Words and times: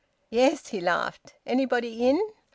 "Yes," 0.31 0.69
he 0.69 0.81
laughed. 0.81 1.35
"Anybody 1.45 2.07
in?" 2.09 2.19